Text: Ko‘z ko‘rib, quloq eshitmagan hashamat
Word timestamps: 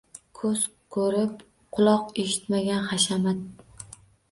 Ko‘z 0.37 0.63
ko‘rib, 0.95 1.35
quloq 1.77 2.11
eshitmagan 2.25 2.91
hashamat 2.95 3.47